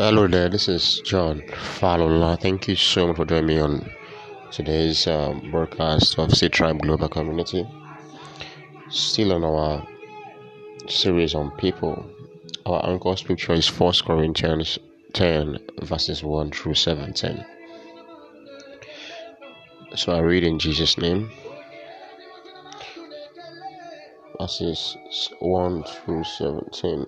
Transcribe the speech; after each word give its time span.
Hello 0.00 0.26
there, 0.26 0.48
this 0.48 0.66
is 0.66 1.02
John 1.04 1.42
Falola. 1.78 2.40
Thank 2.40 2.68
you 2.68 2.74
so 2.74 3.06
much 3.06 3.16
for 3.16 3.26
joining 3.26 3.46
me 3.48 3.58
on 3.58 3.90
today's 4.50 5.06
um, 5.06 5.50
broadcast 5.50 6.18
of 6.18 6.34
Sea 6.34 6.48
Tribe 6.48 6.80
Global 6.80 7.10
Community. 7.10 7.68
Still 8.88 9.34
on 9.34 9.44
our 9.44 9.86
series 10.88 11.34
on 11.34 11.50
people, 11.58 12.10
our 12.64 12.82
anchor 12.88 13.14
scripture 13.14 13.52
is 13.52 13.68
1 13.68 13.92
Corinthians 14.06 14.78
10, 15.12 15.58
verses 15.82 16.24
1 16.24 16.50
through 16.52 16.76
17. 16.76 17.44
So 19.96 20.12
I 20.12 20.20
read 20.20 20.44
in 20.44 20.58
Jesus' 20.58 20.96
name, 20.96 21.30
verses 24.40 24.96
1 25.40 25.82
through 25.84 26.24
17. 26.24 27.04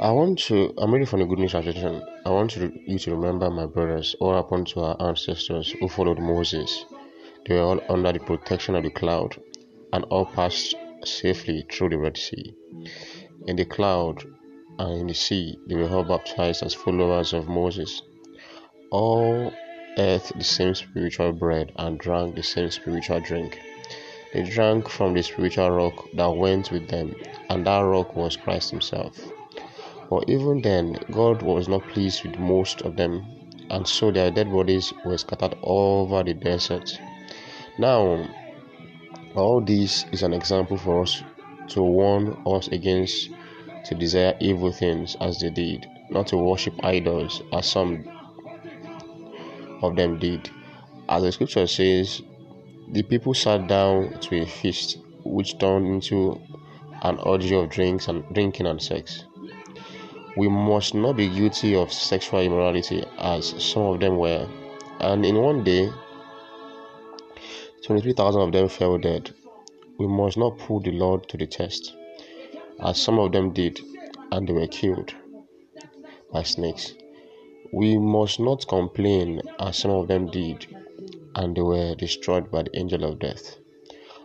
I 0.00 0.12
want 0.12 0.38
to, 0.44 0.72
I'm 0.78 0.92
reading 0.92 1.08
from 1.08 1.18
the 1.18 1.26
Good 1.26 1.40
News 1.40 1.50
Translation. 1.50 2.04
I 2.24 2.30
want 2.30 2.52
to, 2.52 2.72
you 2.86 3.00
to 3.00 3.16
remember, 3.16 3.50
my 3.50 3.66
brothers, 3.66 4.14
what 4.20 4.36
happened 4.36 4.68
to 4.68 4.80
our 4.82 4.96
ancestors 5.00 5.72
who 5.72 5.88
followed 5.88 6.20
Moses. 6.20 6.84
They 7.44 7.56
were 7.56 7.62
all 7.62 7.80
under 7.88 8.12
the 8.12 8.20
protection 8.20 8.76
of 8.76 8.84
the 8.84 8.90
cloud 8.90 9.42
and 9.92 10.04
all 10.04 10.26
passed 10.26 10.76
safely 11.04 11.66
through 11.68 11.88
the 11.88 11.98
Red 11.98 12.16
Sea. 12.16 12.54
In 13.48 13.56
the 13.56 13.64
cloud 13.64 14.22
and 14.78 15.00
in 15.00 15.06
the 15.08 15.14
sea, 15.14 15.58
they 15.66 15.74
were 15.74 15.88
all 15.88 16.04
baptized 16.04 16.62
as 16.62 16.74
followers 16.74 17.32
of 17.32 17.48
Moses. 17.48 18.00
All 18.92 19.52
ate 19.96 20.30
the 20.36 20.44
same 20.44 20.76
spiritual 20.76 21.32
bread 21.32 21.72
and 21.74 21.98
drank 21.98 22.36
the 22.36 22.44
same 22.44 22.70
spiritual 22.70 23.18
drink. 23.18 23.58
They 24.32 24.44
drank 24.44 24.88
from 24.88 25.14
the 25.14 25.24
spiritual 25.24 25.72
rock 25.72 26.06
that 26.14 26.36
went 26.36 26.70
with 26.70 26.86
them, 26.86 27.16
and 27.50 27.66
that 27.66 27.80
rock 27.80 28.14
was 28.14 28.36
Christ 28.36 28.70
Himself. 28.70 29.18
But 30.10 30.28
even 30.28 30.62
then, 30.62 30.98
God 31.10 31.42
was 31.42 31.68
not 31.68 31.86
pleased 31.88 32.24
with 32.24 32.38
most 32.38 32.80
of 32.82 32.96
them, 32.96 33.26
and 33.70 33.86
so 33.86 34.10
their 34.10 34.30
dead 34.30 34.50
bodies 34.50 34.92
were 35.04 35.18
scattered 35.18 35.56
over 35.62 36.24
the 36.24 36.34
desert. 36.34 36.98
Now, 37.78 38.26
all 39.34 39.60
this 39.60 40.06
is 40.10 40.22
an 40.22 40.32
example 40.32 40.78
for 40.78 41.02
us 41.02 41.22
to 41.68 41.82
warn 41.82 42.36
us 42.46 42.68
against 42.68 43.30
to 43.84 43.94
desire 43.94 44.34
evil 44.40 44.72
things 44.72 45.16
as 45.20 45.40
they 45.40 45.50
did, 45.50 45.86
not 46.10 46.26
to 46.28 46.36
worship 46.38 46.74
idols 46.82 47.42
as 47.52 47.66
some 47.66 48.04
of 49.82 49.94
them 49.96 50.18
did. 50.18 50.50
As 51.08 51.22
the 51.22 51.32
scripture 51.32 51.66
says, 51.66 52.22
the 52.90 53.02
people 53.02 53.34
sat 53.34 53.68
down 53.68 54.18
to 54.20 54.42
a 54.42 54.46
feast 54.46 54.98
which 55.24 55.58
turned 55.58 55.86
into 55.86 56.40
an 57.02 57.18
orgy 57.18 57.54
of 57.54 57.68
drinks 57.68 58.08
and 58.08 58.24
drinking 58.32 58.66
and 58.66 58.82
sex. 58.82 59.24
We 60.38 60.48
must 60.48 60.94
not 60.94 61.16
be 61.16 61.28
guilty 61.28 61.74
of 61.74 61.92
sexual 61.92 62.38
immorality 62.38 63.04
as 63.18 63.60
some 63.60 63.82
of 63.82 63.98
them 63.98 64.18
were. 64.18 64.46
And 65.00 65.26
in 65.26 65.42
one 65.42 65.64
day, 65.64 65.90
23,000 67.84 68.42
of 68.42 68.52
them 68.52 68.68
fell 68.68 68.98
dead. 68.98 69.34
We 69.98 70.06
must 70.06 70.36
not 70.38 70.56
put 70.58 70.84
the 70.84 70.92
Lord 70.92 71.28
to 71.30 71.36
the 71.36 71.48
test, 71.48 71.92
as 72.80 73.02
some 73.02 73.18
of 73.18 73.32
them 73.32 73.52
did, 73.52 73.80
and 74.30 74.48
they 74.48 74.52
were 74.52 74.68
killed 74.68 75.12
by 76.32 76.44
snakes. 76.44 76.94
We 77.72 77.98
must 77.98 78.38
not 78.38 78.68
complain, 78.68 79.42
as 79.58 79.78
some 79.78 79.90
of 79.90 80.06
them 80.06 80.30
did, 80.30 80.68
and 81.34 81.56
they 81.56 81.62
were 81.62 81.96
destroyed 81.96 82.48
by 82.48 82.62
the 82.62 82.78
angel 82.78 83.02
of 83.02 83.18
death. 83.18 83.56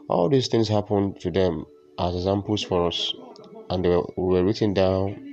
All 0.09 0.30
these 0.30 0.47
things 0.47 0.68
happened 0.68 1.19
to 1.22 1.31
them 1.31 1.66
as 1.97 2.13
examples 2.16 2.62
for 2.62 2.85
us, 2.85 3.12
and 3.72 3.84
they 3.84 3.90
were, 3.90 4.06
were 4.16 4.44
written 4.44 4.75
down 4.75 5.32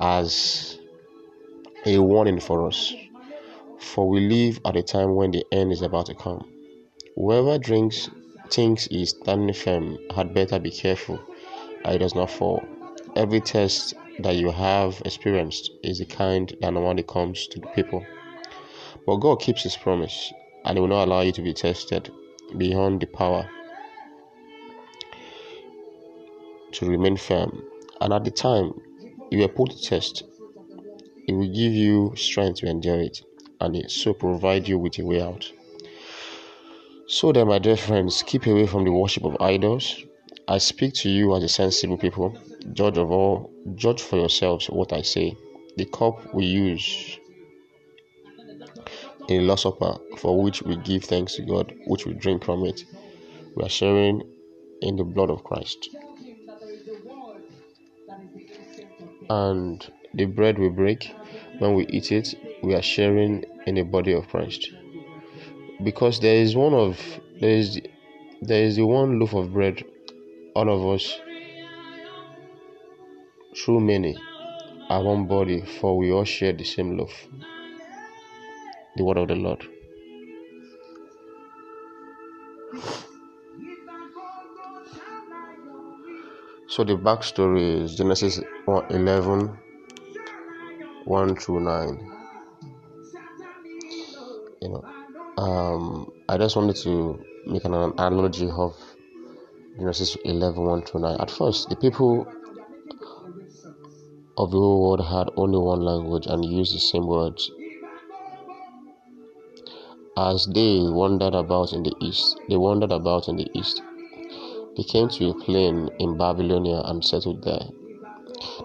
as 0.00 0.78
a 1.84 1.98
warning 1.98 2.40
for 2.40 2.66
us. 2.66 2.94
For 3.78 4.08
we 4.08 4.20
live 4.20 4.60
at 4.64 4.76
a 4.76 4.82
time 4.82 5.14
when 5.14 5.30
the 5.30 5.44
end 5.52 5.72
is 5.72 5.82
about 5.82 6.06
to 6.06 6.14
come. 6.14 6.46
Whoever 7.14 7.58
drinks 7.58 8.10
thinks 8.50 8.86
he 8.86 9.02
is 9.02 9.10
standing 9.10 9.54
firm 9.54 9.98
had 10.14 10.34
better 10.34 10.58
be 10.58 10.70
careful 10.70 11.20
that 11.82 11.92
he 11.92 11.98
does 11.98 12.14
not 12.14 12.30
fall. 12.30 12.66
Every 13.14 13.40
test 13.40 13.94
that 14.20 14.36
you 14.36 14.50
have 14.50 15.00
experienced 15.04 15.70
is 15.82 15.98
the 15.98 16.04
kind 16.04 16.54
that 16.60 16.72
normally 16.72 17.02
comes 17.02 17.46
to 17.48 17.60
the 17.60 17.66
people. 17.68 18.04
But 19.06 19.16
God 19.16 19.40
keeps 19.40 19.62
his 19.62 19.76
promise 19.76 20.32
and 20.64 20.76
he 20.76 20.80
will 20.80 20.88
not 20.88 21.04
allow 21.06 21.20
you 21.22 21.32
to 21.32 21.42
be 21.42 21.54
tested 21.54 22.10
beyond 22.58 23.00
the 23.00 23.06
power 23.06 23.48
to 26.72 26.86
remain 26.86 27.16
firm. 27.16 27.62
And 28.00 28.12
at 28.12 28.24
the 28.24 28.30
time 28.30 28.74
you 29.30 29.38
were 29.40 29.48
put 29.48 29.70
to 29.70 29.82
test, 29.82 30.22
it 31.26 31.32
will 31.32 31.46
give 31.48 31.72
you 31.72 32.14
strength 32.16 32.60
to 32.60 32.66
endure 32.66 33.00
it, 33.00 33.22
and 33.60 33.74
it 33.76 33.90
so 33.90 34.14
provide 34.14 34.68
you 34.68 34.78
with 34.78 34.98
a 34.98 35.04
way 35.04 35.20
out. 35.20 35.50
So 37.08 37.32
then, 37.32 37.48
my 37.48 37.58
dear 37.58 37.76
friends, 37.76 38.22
keep 38.22 38.46
away 38.46 38.66
from 38.66 38.84
the 38.84 38.92
worship 38.92 39.24
of 39.24 39.36
idols. 39.40 40.04
I 40.48 40.58
speak 40.58 40.94
to 40.94 41.08
you 41.08 41.34
as 41.34 41.42
a 41.42 41.48
sensible 41.48 41.96
people. 41.96 42.36
Judge 42.72 42.98
of 42.98 43.10
all, 43.10 43.50
judge 43.74 44.02
for 44.02 44.16
yourselves 44.16 44.66
what 44.66 44.92
I 44.92 45.02
say. 45.02 45.36
The 45.76 45.86
cup 45.86 46.34
we 46.34 46.46
use 46.46 47.18
in 49.28 49.38
the 49.38 49.40
Lord's 49.40 49.62
Supper, 49.62 49.98
for 50.18 50.40
which 50.40 50.62
we 50.62 50.76
give 50.76 51.04
thanks 51.04 51.34
to 51.36 51.42
God, 51.42 51.74
which 51.86 52.06
we 52.06 52.14
drink 52.14 52.44
from 52.44 52.64
it, 52.64 52.84
we 53.54 53.64
are 53.64 53.68
sharing 53.68 54.22
in 54.82 54.96
the 54.96 55.04
blood 55.04 55.30
of 55.30 55.42
Christ 55.42 55.88
and 59.30 59.90
the 60.14 60.24
bread 60.24 60.58
we 60.58 60.68
break 60.68 61.14
when 61.58 61.74
we 61.74 61.86
eat 61.86 62.12
it 62.12 62.34
we 62.62 62.74
are 62.74 62.82
sharing 62.82 63.44
in 63.66 63.74
the 63.74 63.82
body 63.82 64.12
of 64.12 64.28
christ. 64.28 64.70
Because 65.82 66.20
there 66.20 66.36
is 66.36 66.56
one 66.56 66.74
of 66.74 67.00
there 67.40 67.50
is 67.50 67.80
there 68.40 68.62
is 68.62 68.76
the 68.76 68.86
one 68.86 69.18
loaf 69.18 69.34
of 69.34 69.52
bread 69.52 69.84
all 70.54 70.68
of 70.68 70.94
us 70.94 71.18
through 73.56 73.80
many 73.80 74.16
are 74.88 75.02
one 75.02 75.26
body 75.26 75.60
for 75.60 75.96
we 75.96 76.12
all 76.12 76.24
share 76.24 76.52
the 76.52 76.64
same 76.64 76.96
loaf 76.96 77.28
the 78.96 79.04
word 79.04 79.18
of 79.18 79.28
the 79.28 79.34
lord 79.34 79.66
So 86.76 86.84
the 86.84 86.92
backstory 86.92 87.84
is 87.84 87.94
Genesis 87.96 88.38
11 88.68 89.58
1 91.06 91.36
through 91.36 91.60
9. 91.60 92.12
You 94.60 94.68
know, 94.68 94.84
um, 95.38 96.12
I 96.28 96.36
just 96.36 96.54
wanted 96.54 96.76
to 96.82 97.18
make 97.46 97.64
an 97.64 97.72
analogy 97.72 98.50
of 98.50 98.76
Genesis 99.78 100.18
11 100.22 100.62
1 100.62 100.82
through 100.82 101.00
9. 101.00 101.18
At 101.18 101.30
first, 101.30 101.70
the 101.70 101.76
people 101.76 102.26
of 104.36 104.50
the 104.50 104.58
whole 104.58 104.82
world 104.82 105.00
had 105.00 105.30
only 105.38 105.58
one 105.58 105.80
language 105.80 106.26
and 106.26 106.44
used 106.44 106.74
the 106.74 106.78
same 106.78 107.06
words. 107.06 107.50
As 110.18 110.46
they 110.52 110.80
wandered 110.82 111.34
about 111.34 111.72
in 111.72 111.84
the 111.84 111.94
east, 112.02 112.38
they 112.50 112.58
wandered 112.58 112.92
about 112.92 113.28
in 113.28 113.36
the 113.36 113.48
east 113.54 113.80
they 114.76 114.82
came 114.82 115.08
to 115.08 115.30
a 115.30 115.34
plain 115.34 115.88
in 115.98 116.16
Babylonia 116.16 116.82
and 116.84 117.04
settled 117.04 117.42
there. 117.44 117.66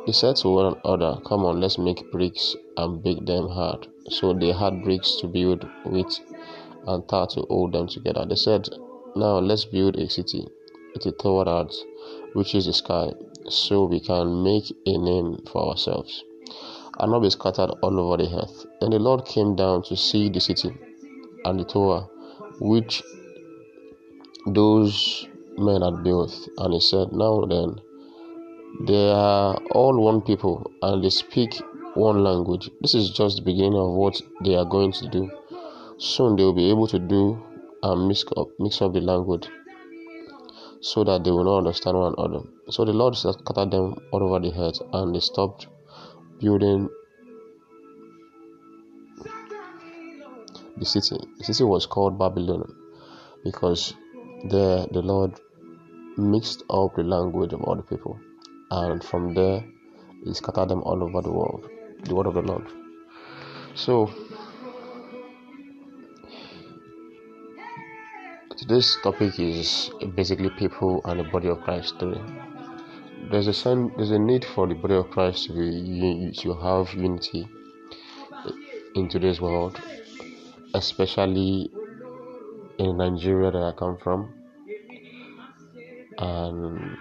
They 0.06 0.12
said 0.12 0.36
to 0.38 0.50
one 0.50 0.76
another, 0.84 1.22
Come 1.26 1.46
on, 1.46 1.62
let's 1.62 1.78
make 1.78 2.12
bricks 2.12 2.56
and 2.78 3.02
bake 3.02 3.26
them 3.26 3.48
hard. 3.48 3.88
So 4.10 4.34
they 4.34 4.52
had 4.52 4.84
bricks 4.84 5.16
to 5.22 5.28
build 5.28 5.66
with 5.86 6.20
and 6.88 7.08
tar 7.08 7.28
to 7.28 7.42
hold 7.50 7.74
them 7.74 7.88
together. 7.88 8.26
They 8.28 8.36
said, 8.36 8.68
Now 9.16 9.40
let's 9.40 9.66
build 9.66 9.96
a 9.96 10.10
city 10.10 10.48
with 10.94 11.06
a 11.06 11.12
tower 11.12 11.46
that 11.46 11.74
reaches 12.36 12.66
the 12.66 12.74
sky, 12.74 13.12
so 13.50 13.86
we 13.86 14.00
can 14.00 14.44
make 14.44 14.72
a 14.86 14.98
name 14.98 15.44
for 15.52 15.70
ourselves 15.70 16.24
and 17.00 17.12
not 17.12 17.22
be 17.22 17.30
scattered 17.30 17.72
all 17.82 18.00
over 18.00 18.24
the 18.24 18.30
earth. 18.36 18.66
Then 18.80 18.92
the 18.92 19.00
Lord 19.00 19.26
came 19.26 19.56
down 19.56 19.84
to 19.84 19.96
see 19.96 20.30
the 20.30 20.40
city 20.40 20.72
and 21.46 21.60
the 21.60 21.64
tower 21.64 22.08
which 22.60 23.02
those 24.46 25.28
men 25.58 25.82
had 25.82 26.04
built, 26.04 26.50
and 26.58 26.74
he 26.74 26.80
said, 26.80 27.12
Now 27.12 27.46
then, 27.46 27.82
They 28.80 29.12
are 29.12 29.60
all 29.72 30.02
one 30.02 30.22
people 30.22 30.72
and 30.82 31.04
they 31.04 31.10
speak 31.10 31.62
one 31.94 32.24
language. 32.24 32.70
This 32.80 32.96
is 32.96 33.10
just 33.12 33.36
the 33.38 33.44
beginning 33.44 33.76
of 33.76 33.92
what 33.92 34.20
they 34.44 34.56
are 34.56 34.66
going 34.66 34.94
to 34.94 35.10
do. 35.10 35.30
Soon 35.98 36.36
they 36.36 36.44
will 36.44 36.54
be 36.54 36.70
able 36.70 36.88
to 36.88 36.98
do 36.98 37.44
and 37.84 38.08
mix 38.08 38.24
up, 38.38 38.48
mix 38.60 38.82
up 38.82 38.94
the 38.94 39.02
language 39.02 39.48
so 40.80 41.04
that 41.04 41.24
they 41.24 41.32
will 41.32 41.44
not 41.44 41.58
understand 41.60 41.98
one 41.98 42.16
another. 42.18 42.44
So 42.70 42.86
the 42.86 42.94
Lord 42.94 43.16
scattered 43.16 43.72
them 43.72 43.96
all 44.12 44.24
over 44.24 44.40
the 44.40 44.58
earth 44.58 44.82
and 44.94 45.14
they 45.14 45.20
stopped 45.20 45.68
building 46.40 46.90
the 50.78 50.86
city. 50.86 51.18
The 51.38 51.44
city 51.44 51.66
was 51.66 51.86
called 51.86 52.18
Babylon 52.18 52.74
because 53.44 53.94
there 54.46 54.86
the 54.92 55.02
Lord 55.02 55.40
mixed 56.18 56.64
up 56.70 56.96
the 56.96 57.04
language 57.04 57.54
of 57.54 57.62
all 57.62 57.76
the 57.76 57.84
people, 57.84 58.20
and 58.70 59.04
from 59.04 59.34
there 59.34 59.64
he 60.24 60.34
scattered 60.34 60.70
them 60.70 60.82
all 60.84 61.04
over 61.04 61.22
the 61.22 61.32
world. 61.32 61.70
The 62.04 62.16
word 62.16 62.28
of 62.28 62.34
the 62.34 62.42
Lord. 62.42 62.68
So 63.76 64.12
today's 68.58 68.98
topic 69.04 69.40
is 69.40 69.92
basically 70.16 70.50
people 70.52 71.02
and 71.06 71.20
the 71.20 71.24
body 71.24 71.48
of 71.48 71.62
Christ 71.62 72.00
today. 72.00 72.22
There's 73.30 73.48
a 73.48 73.54
sign, 73.54 73.92
there's 73.96 74.12
a 74.12 74.20
need 74.20 74.44
for 74.44 74.68
the 74.68 74.76
body 74.76 74.96
of 74.96 75.10
Christ 75.12 75.46
to 75.48 75.54
be 75.54 76.32
to 76.40 76.54
have 76.56 76.94
unity 76.94 77.48
in 78.96 79.08
today's 79.08 79.40
world 79.40 79.80
especially 80.74 81.70
in 82.86 82.98
Nigeria 82.98 83.52
that 83.52 83.62
I 83.62 83.72
come 83.78 83.98
from. 83.98 84.34
And 86.18 86.98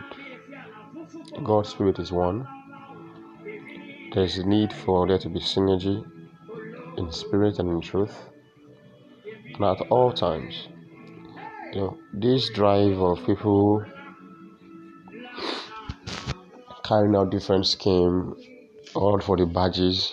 God's 1.42 1.70
Spirit 1.70 1.98
is 1.98 2.12
one. 2.12 2.46
There's 4.12 4.36
a 4.38 4.46
need 4.46 4.72
for 4.72 5.06
there 5.06 5.18
to 5.18 5.28
be 5.28 5.40
synergy 5.40 6.04
in 6.98 7.10
spirit 7.12 7.58
and 7.58 7.70
in 7.70 7.80
truth. 7.80 8.14
And 9.54 9.64
at 9.64 9.80
all 9.90 10.12
times, 10.12 10.68
you 11.72 11.80
know, 11.80 11.98
this 12.12 12.50
drive 12.50 12.98
of 12.98 13.24
people 13.24 13.84
carrying 16.84 17.16
out 17.16 17.30
different 17.30 17.66
schemes, 17.66 18.36
all 18.94 19.18
for 19.20 19.36
the 19.36 19.46
badges 19.46 20.12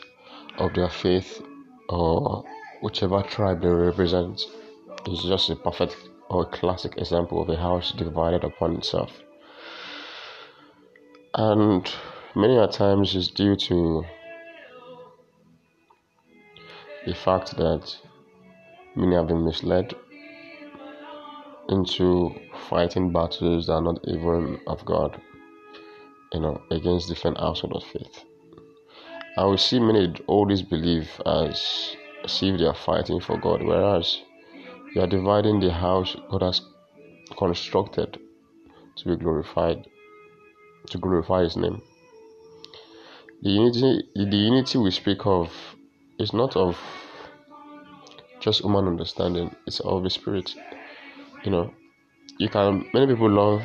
of 0.59 0.73
their 0.75 0.89
faith 0.89 1.41
or 1.89 2.43
whichever 2.81 3.21
tribe 3.23 3.61
they 3.61 3.69
represent 3.69 4.41
is 5.07 5.24
just 5.24 5.50
a 5.50 5.56
perfect 5.56 5.95
or 6.30 6.44
a 6.44 6.45
classic 6.45 6.98
example 6.98 7.42
of 7.42 7.50
a 7.50 7.56
house 7.56 7.92
divided 7.92 8.44
upon 8.44 8.75
itself. 8.75 9.12
And 11.33 11.89
many 12.36 12.57
a 12.57 12.68
times 12.68 13.15
is 13.15 13.30
due 13.30 13.56
to 13.56 14.04
the 17.06 17.13
fact 17.13 17.56
that 17.57 17.95
many 18.95 19.15
have 19.15 19.27
been 19.27 19.45
misled 19.45 19.94
into 21.69 22.33
fighting 22.69 23.12
battles 23.12 23.68
that 23.68 23.74
are 23.74 23.81
not 23.81 24.00
even 24.07 24.60
of 24.68 24.83
God, 24.86 25.21
you 26.33 26.39
know, 26.39 26.62
against 26.71 27.07
different 27.07 27.38
households 27.38 27.77
of 27.77 27.83
faith. 27.92 28.24
I 29.38 29.44
will 29.45 29.57
see 29.57 29.80
many 29.80 30.13
always 30.27 30.62
believe 30.62 31.10
as 31.25 31.95
see 32.25 32.50
if 32.50 32.60
they 32.60 32.65
are 32.65 32.74
fighting 32.74 33.21
for 33.21 33.38
God, 33.38 33.62
whereas 33.62 34.21
you 34.94 35.01
are 35.01 35.07
dividing 35.07 35.60
the 35.60 35.72
house 35.72 36.16
God 36.30 36.42
has 36.42 36.62
constructed 37.38 38.19
to 38.98 39.06
be 39.06 39.16
glorified, 39.16 39.86
to 40.89 40.98
glorify 40.98 41.44
His 41.44 41.57
name. 41.57 41.81
The 43.42 43.50
unity, 43.50 44.04
the 44.16 44.38
unity 44.38 44.78
we 44.80 44.92
speak 44.92 45.25
of 45.25 45.51
is 46.19 46.34
not 46.34 46.56
of 46.56 46.80
just 48.39 48.62
human 48.62 48.88
understanding; 48.88 49.56
it's 49.66 49.80
of 49.81 50.04
the 50.04 50.10
Spirit. 50.10 50.56
You 51.44 51.51
know, 51.51 51.74
you 52.39 52.50
can. 52.50 52.89
Many 52.94 53.07
people 53.07 53.30
love 53.30 53.62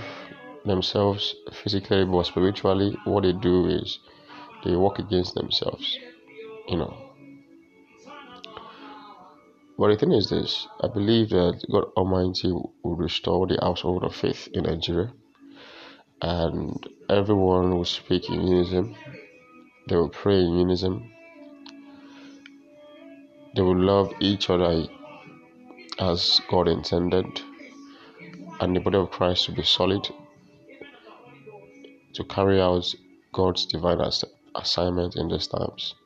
themselves 0.65 1.35
physically, 1.53 2.05
but 2.05 2.25
spiritually, 2.25 2.97
what 3.05 3.23
they 3.23 3.33
do 3.33 3.67
is 3.67 3.99
they 4.65 4.77
work 4.77 4.99
against 4.99 5.35
themselves. 5.35 5.99
You 6.69 6.77
know, 6.77 7.02
but 9.83 9.89
the 9.89 9.97
thing 9.97 10.13
is 10.13 10.31
this 10.31 10.69
I 10.81 10.87
believe 10.87 11.31
that 11.31 11.61
God 11.69 11.87
Almighty 11.97 12.53
will 12.53 12.95
restore 12.95 13.49
the 13.49 13.59
household 13.61 14.05
of 14.05 14.15
faith 14.15 14.49
in 14.53 14.63
Nigeria 14.63 15.13
and 16.21 16.87
everyone 17.11 17.75
will 17.75 17.85
speak 17.85 18.29
in 18.31 18.47
unison, 18.47 18.95
they 19.89 19.97
will 19.97 20.09
pray 20.09 20.39
in 20.39 20.57
unison, 20.57 21.11
they 23.57 23.63
will 23.63 23.77
love 23.77 24.13
each 24.21 24.51
other 24.51 24.85
as 25.99 26.41
God 26.49 26.69
intended, 26.69 27.27
and 28.61 28.77
the 28.77 28.81
body 28.81 28.99
of 28.99 29.11
Christ 29.11 29.49
will 29.49 29.57
be 29.57 29.65
solid 29.65 30.09
to 32.15 32.23
carry 32.23 32.61
out 32.61 32.87
God's 33.33 33.67
divine 33.67 34.01
assignment 34.55 35.17
in 35.17 35.27
these 35.27 35.49
times. 35.49 35.97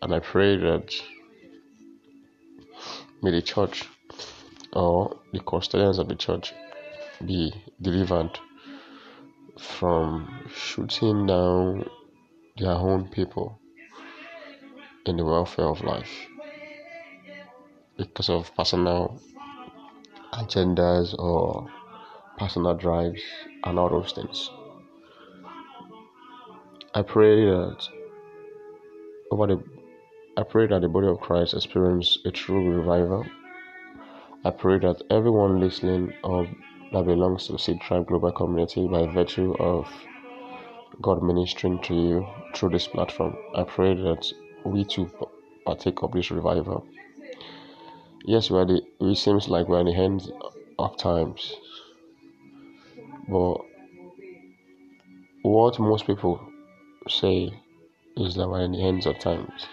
And 0.00 0.14
I 0.14 0.20
pray 0.20 0.56
that 0.58 0.94
May 3.22 3.32
the 3.32 3.42
church 3.42 3.86
or 4.72 5.18
the 5.32 5.40
custodians 5.40 5.98
of 5.98 6.08
the 6.08 6.14
church 6.14 6.54
be 7.24 7.52
delivered 7.82 8.38
from 9.58 10.44
shooting 10.54 11.26
down 11.26 11.84
their 12.56 12.72
own 12.72 13.08
people 13.08 13.58
in 15.04 15.18
the 15.18 15.24
welfare 15.24 15.66
of 15.66 15.82
life 15.82 16.10
because 17.98 18.30
of 18.30 18.54
personal 18.56 19.20
agendas 20.32 21.14
or 21.18 21.68
personal 22.38 22.74
drives 22.74 23.20
and 23.64 23.78
all 23.78 23.90
those 23.90 24.12
things. 24.12 24.48
I 26.94 27.02
pray 27.02 27.44
that 27.44 27.86
over 29.30 29.46
the 29.46 29.79
I 30.36 30.44
pray 30.44 30.68
that 30.68 30.80
the 30.80 30.88
body 30.88 31.08
of 31.08 31.20
Christ 31.20 31.54
experience 31.54 32.18
a 32.24 32.30
true 32.30 32.76
revival. 32.76 33.26
I 34.44 34.50
pray 34.50 34.78
that 34.78 35.02
everyone 35.10 35.58
listening 35.58 36.12
or 36.22 36.48
that 36.92 37.04
belongs 37.04 37.48
to 37.48 37.58
Seed 37.58 37.80
Tribe 37.80 38.06
Global 38.06 38.30
Community 38.30 38.86
by 38.86 39.06
virtue 39.06 39.54
of 39.58 39.88
God 41.02 41.22
ministering 41.22 41.82
to 41.82 41.94
you 41.94 42.26
through 42.54 42.70
this 42.70 42.86
platform, 42.86 43.36
I 43.56 43.64
pray 43.64 43.94
that 43.94 44.32
we 44.64 44.84
too 44.84 45.10
partake 45.66 46.02
of 46.02 46.12
this 46.12 46.30
revival. 46.30 46.86
Yes, 48.24 48.50
we 48.50 48.58
are 48.58 48.66
the, 48.66 48.82
it 49.00 49.16
seems 49.16 49.48
like 49.48 49.68
we're 49.68 49.80
in 49.80 49.86
the 49.86 49.94
hands 49.94 50.30
of 50.78 50.96
times, 50.96 51.54
but 53.28 53.56
what 55.42 55.78
most 55.80 56.06
people 56.06 56.40
say 57.08 57.52
is 58.16 58.36
that 58.36 58.48
we're 58.48 58.62
in 58.62 58.72
the 58.72 58.80
hands 58.80 59.06
of 59.06 59.18
times. 59.18 59.66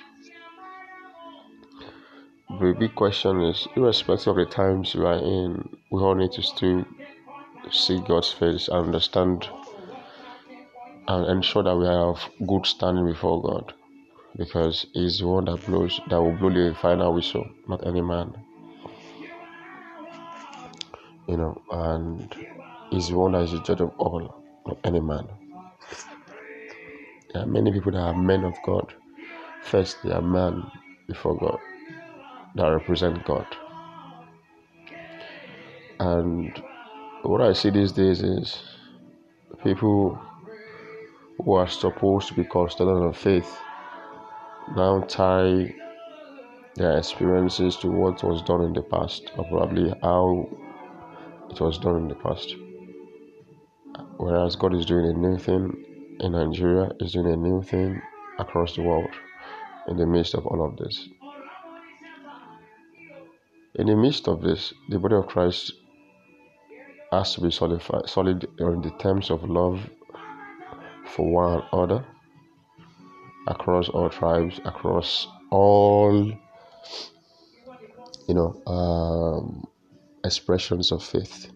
The 2.59 2.73
big 2.73 2.95
question 2.95 3.41
is, 3.41 3.67
irrespective 3.75 4.29
of 4.29 4.35
the 4.37 4.45
times 4.45 4.95
we 4.95 5.05
are 5.05 5.19
in, 5.19 5.77
we 5.91 6.01
all 6.01 6.15
need 6.15 6.31
to 6.31 6.41
still 6.41 6.85
see 7.71 7.99
God's 7.99 8.31
face 8.31 8.67
and 8.67 8.77
understand 8.77 9.47
and 11.07 11.27
ensure 11.27 11.61
that 11.61 11.75
we 11.75 11.85
have 11.85 12.17
good 12.47 12.65
standing 12.65 13.05
before 13.05 13.43
God. 13.43 13.73
Because 14.35 14.87
He's 14.93 15.19
the 15.19 15.27
one 15.27 15.45
that 15.45 15.67
blows 15.67 16.01
that 16.09 16.19
will 16.19 16.35
blow 16.35 16.49
the 16.49 16.73
final 16.81 17.13
whistle, 17.13 17.47
not 17.67 17.85
any 17.85 18.01
man. 18.01 18.33
You 21.27 21.37
know, 21.37 21.61
and 21.71 22.35
He's 22.89 23.09
the 23.09 23.17
one 23.17 23.33
that 23.33 23.43
is 23.43 23.51
the 23.51 23.59
judge 23.59 23.81
of 23.81 23.93
all, 23.99 24.43
not 24.65 24.79
any 24.83 24.99
man. 24.99 25.27
There 27.33 27.43
are 27.43 27.45
many 27.45 27.71
people 27.71 27.91
that 27.91 27.99
are 27.99 28.15
men 28.15 28.43
of 28.43 28.55
God. 28.65 28.95
First, 29.61 29.97
they 30.03 30.11
are 30.11 30.23
man 30.23 30.71
before 31.07 31.37
God 31.37 31.59
that 32.57 32.67
represent 32.67 33.23
God. 33.25 33.47
And 35.99 36.61
what 37.23 37.41
I 37.41 37.53
see 37.53 37.69
these 37.69 37.91
days 37.91 38.21
is 38.21 38.61
people 39.63 40.19
who 41.37 41.53
are 41.53 41.67
supposed 41.67 42.27
to 42.29 42.33
be 42.33 42.43
custodians 42.43 43.05
of 43.05 43.17
faith 43.17 43.59
now 44.75 45.01
tie 45.01 45.73
their 46.75 46.97
experiences 46.97 47.75
to 47.77 47.89
what 47.89 48.23
was 48.23 48.41
done 48.43 48.61
in 48.61 48.73
the 48.73 48.81
past, 48.81 49.31
or 49.37 49.45
probably 49.45 49.89
how 50.01 50.47
it 51.49 51.59
was 51.59 51.77
done 51.79 51.95
in 51.97 52.07
the 52.07 52.15
past. 52.15 52.55
Whereas 54.17 54.55
God 54.55 54.75
is 54.75 54.85
doing 54.85 55.05
a 55.05 55.13
new 55.13 55.37
thing 55.37 55.83
in 56.19 56.31
Nigeria, 56.33 56.91
is 56.99 57.13
doing 57.13 57.31
a 57.31 57.37
new 57.37 57.61
thing 57.63 58.01
across 58.39 58.75
the 58.75 58.81
world 58.83 59.13
in 59.87 59.97
the 59.97 60.05
midst 60.05 60.33
of 60.33 60.45
all 60.45 60.65
of 60.65 60.77
this. 60.77 61.07
In 63.77 63.85
the 63.85 63.95
midst 63.95 64.27
of 64.27 64.41
this, 64.41 64.73
the 64.89 64.97
body 64.97 65.15
of 65.15 65.27
Christ 65.27 65.71
has 67.11 67.35
to 67.35 67.41
be 67.41 67.51
solidified, 67.51 68.09
solid 68.09 68.47
in 68.57 68.81
the 68.81 68.89
terms 68.99 69.29
of 69.29 69.47
love, 69.47 69.87
for 71.05 71.31
one 71.31 71.63
another 71.71 72.03
across 73.47 73.87
all 73.89 74.09
tribes, 74.09 74.59
across 74.65 75.27
all 75.51 76.25
you 78.27 78.33
know 78.33 78.61
um, 78.65 79.67
expressions 80.23 80.91
of 80.91 81.03
faith, 81.03 81.51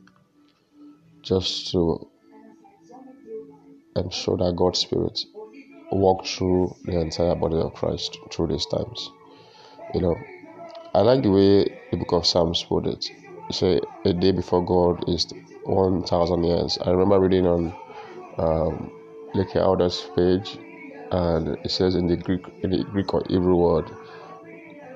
just 1.23 1.71
to 1.71 2.07
ensure 3.95 4.37
that 4.37 4.55
God's 4.55 4.79
Spirit 4.79 5.19
walk 5.91 6.27
through 6.27 6.75
the 6.85 6.99
entire 6.99 7.33
body 7.33 7.57
of 7.57 7.73
Christ 7.73 8.15
through 8.29 8.47
these 8.47 8.65
times. 8.67 9.09
You 9.95 10.01
know, 10.01 10.15
I 10.93 11.01
like 11.01 11.23
the 11.23 11.31
way 11.31 11.80
the 11.91 11.97
book 11.97 12.13
of 12.13 12.25
Psalms 12.25 12.63
put 12.63 12.87
it. 12.87 13.11
Say 13.51 13.81
a 14.05 14.13
day 14.13 14.31
before 14.31 14.65
God 14.65 15.09
is 15.09 15.27
one 15.65 16.03
thousand 16.03 16.43
years. 16.45 16.77
I 16.85 16.91
remember 16.91 17.19
reading 17.19 17.45
on 17.45 17.73
um, 18.37 18.91
Leke 19.35 19.57
Elder's 19.57 20.01
page, 20.15 20.57
and 21.11 21.57
it 21.65 21.69
says 21.69 21.95
in 21.95 22.07
the 22.07 22.15
Greek, 22.15 22.41
in 22.63 22.71
the 22.71 22.83
Greek 22.85 23.13
or 23.13 23.23
Hebrew 23.29 23.55
word, 23.57 23.91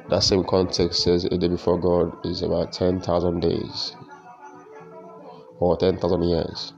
that 0.10 0.24
same 0.24 0.46
context 0.46 1.04
says 1.04 1.26
a 1.26 1.38
day 1.38 1.50
before 1.50 1.78
God 1.78 2.26
is 2.26 2.42
about 2.42 2.72
ten 2.72 3.02
thousand 3.02 3.42
days 3.42 3.96
or 5.60 5.76
ten 5.78 5.98
thousand 5.98 6.24
years. 6.24 6.74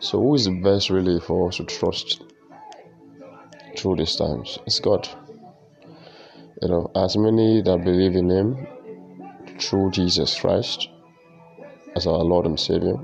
So, 0.00 0.18
who 0.18 0.34
is 0.34 0.46
the 0.46 0.60
best 0.62 0.88
really 0.88 1.20
for 1.20 1.48
us 1.48 1.58
to 1.58 1.64
trust 1.64 2.22
through 3.76 3.96
these 3.96 4.16
times? 4.16 4.58
It's 4.66 4.80
God. 4.80 5.08
You 6.62 6.68
know, 6.68 6.90
as 6.94 7.16
many 7.16 7.60
that 7.60 7.84
believe 7.84 8.16
in 8.16 8.30
Him 8.30 8.66
through 9.62 9.90
Jesus 9.92 10.38
Christ 10.38 10.88
as 11.96 12.06
our 12.06 12.18
Lord 12.18 12.46
and 12.46 12.58
Savior, 12.58 12.96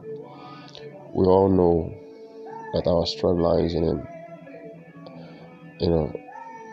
we 1.15 1.27
all 1.27 1.49
know 1.49 1.95
that 2.75 2.87
our 2.87 3.07
strength 3.07 3.41
lies 3.41 3.75
in 3.75 3.85
Him. 3.85 4.09
You 5.81 5.91
know, 5.91 6.21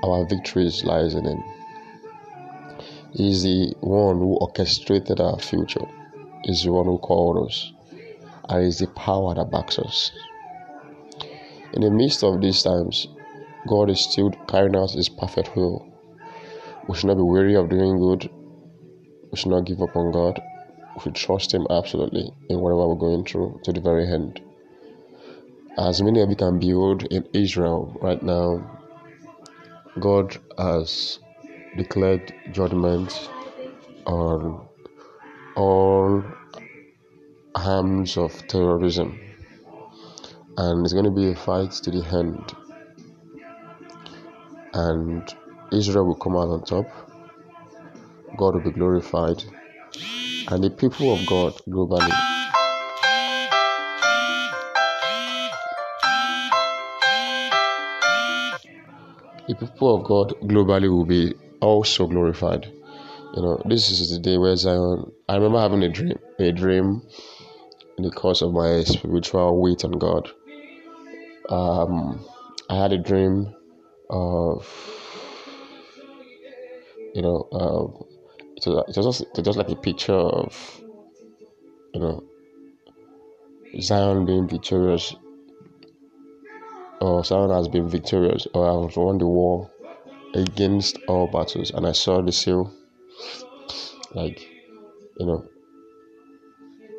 our 0.04 0.26
victories 0.28 0.84
lies 0.84 1.14
in 1.14 1.26
Him. 1.26 1.44
He's 3.14 3.44
the 3.44 3.74
one 3.80 4.18
who 4.18 4.38
orchestrated 4.38 5.20
our 5.22 5.40
future. 5.40 5.86
He's 6.44 6.64
the 6.64 6.72
one 6.72 6.86
who 6.86 6.98
called 6.98 7.48
us 7.48 7.72
and 8.50 8.66
it's 8.66 8.80
the 8.80 8.88
power 8.88 9.34
that 9.36 9.52
backs 9.52 9.80
us. 9.80 10.12
In 11.74 11.82
the 11.82 11.90
midst 11.90 12.24
of 12.24 12.42
these 12.42 12.62
times, 12.62 13.08
God 13.68 13.90
is 13.90 14.02
still 14.02 14.32
carrying 14.48 14.76
out 14.76 14.92
His 14.92 15.10
perfect 15.10 15.56
will. 15.56 15.86
We 16.88 16.96
should 16.96 17.08
not 17.08 17.16
be 17.16 17.24
weary 17.24 17.56
of 17.56 17.70
doing 17.70 17.98
good. 17.98 18.30
We 19.36 19.40
should 19.40 19.52
not 19.52 19.66
give 19.66 19.82
up 19.82 19.98
on 19.98 20.14
God. 20.14 20.42
We 20.96 21.02
should 21.02 21.16
trust 21.16 21.54
Him 21.54 21.68
absolutely 21.70 22.34
in 22.50 22.62
whatever 22.62 22.88
we're 22.88 22.96
going 22.96 23.26
through 23.26 23.60
to 23.66 23.74
the 23.74 23.82
very 23.82 24.08
end. 24.10 24.40
As 25.78 26.02
many 26.02 26.22
of 26.22 26.30
you 26.30 26.38
can 26.38 26.58
behold 26.58 27.04
in 27.12 27.28
Israel 27.34 27.98
right 28.02 28.24
now, 28.24 28.64
God 30.00 30.38
has 30.58 31.20
declared 31.76 32.34
judgment 32.54 33.30
on 34.06 34.66
all 35.58 36.24
harms 37.58 38.16
of 38.16 38.32
terrorism 38.48 39.20
and 40.56 40.86
it's 40.86 40.94
going 40.94 41.04
to 41.04 41.12
be 41.12 41.32
a 41.32 41.36
fight 41.36 41.72
to 41.72 41.92
the 41.92 42.06
end 42.16 42.54
and 44.74 45.36
israel 45.74 46.06
will 46.06 46.16
come 46.16 46.38
out 46.38 46.48
on 46.48 46.64
top 46.64 47.05
god 48.38 48.56
will 48.56 48.62
be 48.62 48.72
glorified 48.72 49.44
and 50.50 50.64
the 50.64 50.70
people 50.70 51.14
of 51.14 51.26
god 51.28 51.54
globally 51.70 52.16
the 59.48 59.56
people 59.56 59.96
of 59.96 60.04
god 60.04 60.34
globally 60.44 60.90
will 60.90 61.06
be 61.06 61.34
also 61.62 62.08
glorified 62.08 62.66
you 63.36 63.42
know 63.42 63.62
this 63.66 63.90
is 63.90 64.12
the 64.12 64.20
day 64.20 64.38
where 64.38 64.56
zion 64.56 65.12
i 65.30 65.36
remember 65.36 65.60
having 65.60 65.84
a 65.84 65.90
dream 65.90 66.18
a 66.40 66.52
dream 66.52 67.02
in 67.98 68.04
the 68.04 68.12
course 68.12 68.42
of 68.42 68.54
my 68.54 68.84
spiritual 68.84 69.62
wait 69.62 69.84
on 69.86 69.92
God. 69.94 70.30
Um, 71.50 72.26
I 72.70 72.76
had 72.82 72.92
a 72.92 72.98
dream 72.98 73.54
of, 74.10 74.68
you 77.14 77.22
know, 77.22 77.48
uh, 77.52 78.15
it, 78.56 78.68
was, 78.68 78.86
it, 78.88 78.98
was 78.98 79.18
just, 79.18 79.38
it 79.38 79.46
was 79.46 79.58
like 79.58 79.70
a 79.70 79.76
picture 79.76 80.14
of, 80.14 80.82
you 81.94 82.00
know, 82.00 82.24
Zion 83.80 84.26
being 84.26 84.48
victorious, 84.48 85.16
or 87.02 87.24
Zion 87.24 87.50
has 87.50 87.68
been 87.68 87.90
victorious, 87.90 88.48
or 88.54 88.88
has 88.88 88.96
won 88.96 89.18
the 89.18 89.28
war 89.28 89.70
against 90.34 91.00
all 91.08 91.28
battles. 91.28 91.72
And 91.72 91.86
I 91.86 91.92
saw 91.92 92.22
the 92.22 92.32
seal, 92.32 92.74
like, 94.14 94.48
you 95.20 95.26
know, 95.26 95.46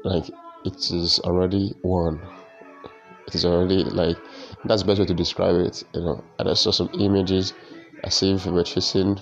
like 0.04 0.24
it 0.64 0.90
is 0.90 1.20
already 1.20 1.74
won. 1.82 2.20
It 3.26 3.34
is 3.34 3.44
already 3.44 3.82
like 3.84 4.16
that's 4.64 4.82
the 4.82 4.86
best 4.86 5.00
way 5.00 5.06
to 5.06 5.14
describe 5.14 5.56
it. 5.56 5.82
You 5.94 6.00
know, 6.00 6.24
and 6.38 6.48
I 6.48 6.54
saw 6.54 6.70
some 6.70 6.90
images 6.94 7.54
as 8.04 8.22
if 8.22 8.46
we 8.46 8.52
were 8.52 8.62
chasing 8.62 9.18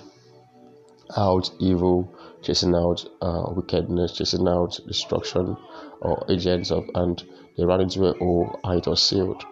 out 1.17 1.49
evil, 1.59 2.13
chasing 2.41 2.75
out 2.75 3.05
uh, 3.21 3.45
wickedness, 3.49 4.17
chasing 4.17 4.47
out 4.47 4.79
destruction 4.87 5.57
or 6.01 6.25
agents 6.29 6.71
of, 6.71 6.85
and 6.95 7.23
they 7.57 7.65
ran 7.65 7.81
into 7.81 8.05
a 8.05 8.17
hole 8.17 8.59
and 8.63 8.79
it 8.79 8.87
was 8.87 9.01
sealed. 9.01 9.43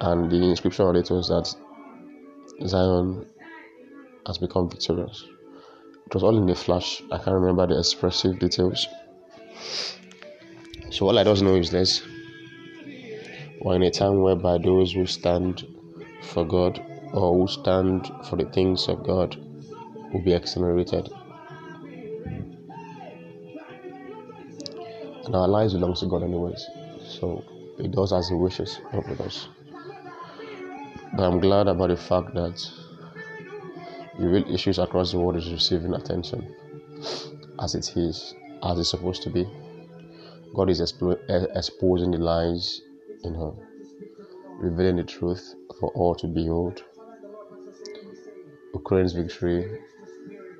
And 0.00 0.30
the 0.30 0.36
inscription 0.36 0.86
on 0.86 0.96
it 0.96 1.10
was 1.10 1.28
that 1.28 1.54
Zion 2.66 3.26
has 4.26 4.38
become 4.38 4.70
victorious. 4.70 5.24
It 6.06 6.14
was 6.14 6.22
all 6.22 6.36
in 6.36 6.48
a 6.48 6.54
flash. 6.54 7.02
I 7.12 7.18
can't 7.18 7.34
remember 7.34 7.66
the 7.66 7.78
expressive 7.78 8.38
details. 8.38 8.88
So 10.90 11.06
all 11.06 11.18
I 11.18 11.24
just 11.24 11.42
know 11.42 11.54
is 11.54 11.70
this. 11.70 12.02
We're 13.60 13.76
in 13.76 13.82
a 13.82 13.90
time 13.90 14.22
whereby 14.22 14.58
those 14.58 14.92
who 14.92 15.06
stand 15.06 15.66
for 16.22 16.44
God 16.46 16.82
or 17.12 17.34
who 17.34 17.48
stand 17.48 18.10
for 18.28 18.36
the 18.36 18.44
things 18.46 18.88
of 18.88 19.02
God 19.04 19.36
will 20.12 20.22
be 20.22 20.34
accelerated. 20.34 21.10
And 25.24 25.34
our 25.34 25.48
lives 25.48 25.74
belongs 25.74 26.00
to 26.00 26.06
God 26.06 26.22
anyways. 26.22 26.64
So 27.08 27.44
He 27.78 27.88
does 27.88 28.12
as 28.12 28.28
He 28.28 28.34
wishes, 28.34 28.80
not 28.92 29.08
with 29.08 29.20
us. 29.20 29.48
But 31.16 31.24
I'm 31.24 31.40
glad 31.40 31.68
about 31.68 31.88
the 31.88 31.96
fact 31.96 32.34
that 32.34 32.60
the 34.18 34.28
real 34.28 34.52
issues 34.52 34.78
across 34.78 35.12
the 35.12 35.18
world 35.18 35.36
is 35.36 35.50
receiving 35.50 35.94
attention 35.94 36.54
as 37.60 37.74
it 37.74 37.96
is, 37.96 38.34
as 38.62 38.78
it's 38.78 38.90
supposed 38.90 39.22
to 39.22 39.30
be. 39.30 39.46
God 40.54 40.68
is 40.70 40.80
exposing 40.80 42.10
the 42.10 42.18
lies 42.18 42.80
in 43.24 43.34
her, 43.34 43.52
revealing 44.58 44.96
the 44.96 45.04
truth 45.04 45.54
for 45.78 45.90
all 45.92 46.14
to 46.16 46.26
behold. 46.26 46.82
Ukraine's 48.74 49.12
victory 49.12 49.80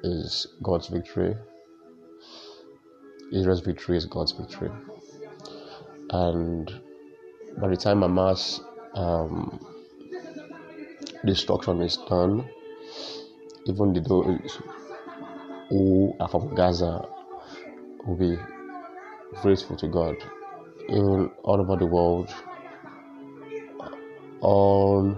is 0.02 0.46
God's 0.62 0.88
victory. 0.88 1.36
Israel's 3.32 3.60
victory 3.60 3.96
is 3.96 4.06
God's 4.06 4.32
victory. 4.32 4.70
And 6.10 6.72
by 7.60 7.68
the 7.68 7.76
time 7.76 8.00
Hamas 8.00 8.60
um, 8.94 9.64
destruction 11.24 11.80
is 11.82 11.96
done, 12.08 12.48
even 13.66 13.92
the 13.92 14.00
those 14.00 14.58
who 15.68 16.14
are 16.18 16.28
from 16.28 16.54
Gaza 16.54 17.06
will 18.04 18.16
be 18.16 18.36
grateful 19.42 19.76
to 19.76 19.86
God. 19.86 20.16
Even 20.88 21.30
all 21.44 21.60
over 21.60 21.76
the 21.76 21.86
world, 21.86 22.34
all 24.40 25.16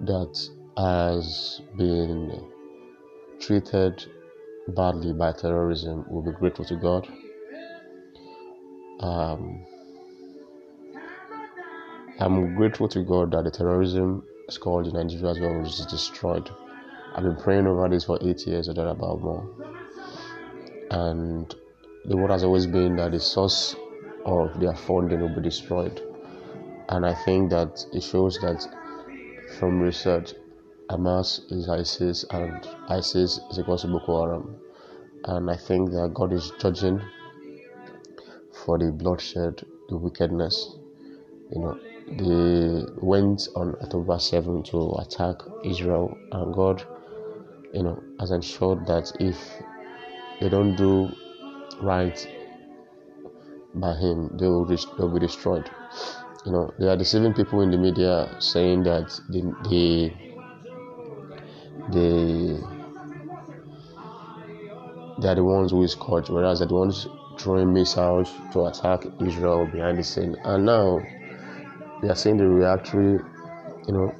that 0.00 0.48
has 0.76 1.60
been 1.76 2.50
treated 3.40 4.04
badly 4.68 5.12
by 5.12 5.32
terrorism 5.32 6.04
will 6.08 6.22
be 6.22 6.32
grateful 6.32 6.64
to 6.64 6.76
God. 6.76 7.06
Um, 9.00 9.64
I'm 12.18 12.54
grateful 12.54 12.88
to 12.88 13.02
God 13.02 13.32
that 13.32 13.44
the 13.44 13.50
terrorism 13.50 14.24
scourge 14.48 14.86
in 14.86 14.94
Nigeria 14.94 15.30
as 15.30 15.40
well 15.40 15.54
was 15.54 15.84
destroyed. 15.86 16.48
I've 17.14 17.24
been 17.24 17.36
praying 17.36 17.66
over 17.66 17.88
this 17.88 18.04
for 18.04 18.18
eight 18.22 18.46
years 18.46 18.68
or 18.68 18.74
that 18.74 18.88
about 18.88 19.20
more. 19.20 19.48
And 20.90 21.54
the 22.04 22.16
word 22.16 22.30
has 22.30 22.44
always 22.44 22.66
been 22.66 22.96
that 22.96 23.12
the 23.12 23.20
source 23.20 23.76
of 24.24 24.58
their 24.60 24.74
funding 24.74 25.20
will 25.20 25.34
be 25.34 25.42
destroyed. 25.42 26.00
And 26.88 27.06
I 27.06 27.14
think 27.14 27.50
that 27.50 27.84
it 27.92 28.02
shows 28.02 28.38
that 28.40 28.66
from 29.58 29.80
research, 29.80 30.34
Hamas 30.88 31.40
is 31.50 31.68
ISIS 31.68 32.24
and 32.30 32.68
ISIS 32.88 33.40
is 33.50 33.58
equal 33.58 33.78
to 33.78 33.88
Boko 33.88 34.22
Haram. 34.22 34.56
Um, 35.24 35.48
and 35.48 35.50
I 35.50 35.56
think 35.56 35.90
that 35.92 36.12
God 36.14 36.32
is 36.32 36.52
judging 36.60 37.00
for 38.52 38.78
the 38.78 38.92
bloodshed, 38.92 39.64
the 39.88 39.96
wickedness, 39.96 40.76
you 41.50 41.60
know, 41.60 41.78
they 42.06 42.84
went 43.00 43.48
on 43.56 43.76
October 43.82 44.18
7 44.18 44.62
to 44.64 44.94
attack 44.98 45.36
Israel, 45.64 46.16
and 46.32 46.54
God, 46.54 46.84
you 47.72 47.82
know, 47.82 48.02
has 48.20 48.30
ensured 48.30 48.86
that 48.86 49.12
if 49.20 49.36
they 50.40 50.48
don't 50.48 50.76
do 50.76 51.10
right 51.80 52.26
by 53.74 53.94
Him, 53.94 54.36
they 54.38 54.46
will, 54.46 54.64
they'll 54.64 55.08
be 55.08 55.20
destroyed. 55.20 55.70
You 56.44 56.52
know, 56.52 56.74
they 56.78 56.88
are 56.88 56.96
deceiving 56.96 57.32
people 57.32 57.62
in 57.62 57.70
the 57.70 57.78
media, 57.78 58.36
saying 58.38 58.82
that 58.84 59.18
they 59.30 59.42
they, 59.70 60.33
they, 61.90 62.58
they 65.18 65.28
are 65.28 65.34
the 65.34 65.44
ones 65.44 65.70
who 65.70 65.82
is 65.82 65.94
caught, 65.94 66.28
whereas 66.30 66.58
they're 66.58 66.68
the 66.68 66.74
ones 66.74 67.06
throwing 67.38 67.72
missiles 67.72 68.32
to 68.52 68.66
attack 68.66 69.04
Israel 69.20 69.66
behind 69.66 69.98
the 69.98 70.04
scene. 70.04 70.36
And 70.44 70.64
now 70.64 71.02
we 72.02 72.08
are 72.08 72.14
seeing 72.14 72.36
the 72.36 72.46
reactory, 72.46 73.18
you 73.86 73.92
know, 73.92 74.14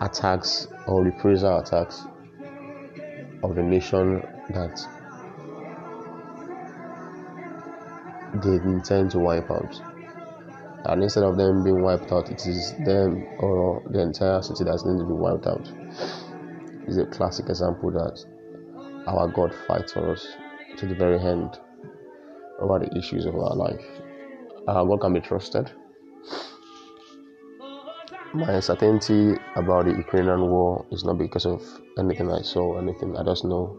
attacks 0.00 0.68
or 0.86 1.02
reprisal 1.02 1.58
attacks 1.58 2.06
of 3.42 3.54
the 3.54 3.62
nation 3.62 4.20
that 4.50 4.80
they 8.34 8.56
intend 8.56 9.10
to 9.12 9.18
wipe 9.18 9.50
out. 9.50 9.80
And 10.84 11.02
instead 11.02 11.24
of 11.24 11.36
them 11.36 11.64
being 11.64 11.82
wiped 11.82 12.12
out, 12.12 12.30
it 12.30 12.46
is 12.46 12.72
them 12.84 13.26
or 13.40 13.82
the 13.90 14.00
entire 14.00 14.42
city 14.42 14.64
that's 14.64 14.82
going 14.82 14.98
to 14.98 15.04
be 15.04 15.12
wiped 15.12 15.46
out. 15.46 15.70
It's 16.86 16.96
a 16.96 17.06
classic 17.06 17.48
example 17.48 17.90
that 17.92 18.24
our 19.06 19.28
God 19.28 19.54
fights 19.66 19.92
for 19.92 20.12
us 20.12 20.26
to 20.76 20.86
the 20.86 20.94
very 20.94 21.18
end 21.18 21.58
over 22.60 22.78
the 22.78 22.96
issues 22.96 23.26
of 23.26 23.34
our 23.34 23.54
life. 23.54 23.84
Our 24.66 24.86
God 24.86 25.00
can 25.00 25.12
be 25.14 25.20
trusted 25.20 25.70
my 28.34 28.52
uncertainty 28.52 29.34
about 29.56 29.86
the 29.86 29.92
Ukrainian 29.92 30.50
war 30.50 30.84
is 30.90 31.04
not 31.04 31.16
because 31.18 31.46
of 31.46 31.62
anything 31.98 32.30
I 32.30 32.42
saw, 32.42 32.78
anything 32.78 33.16
I 33.16 33.24
just 33.24 33.44
know 33.44 33.78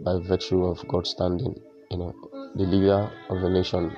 by 0.00 0.18
virtue 0.18 0.64
of 0.64 0.86
God 0.88 1.06
standing. 1.06 1.54
You 1.90 1.98
know, 1.98 2.14
the 2.54 2.64
leader 2.64 3.10
of 3.28 3.40
the 3.42 3.50
nation 3.50 3.94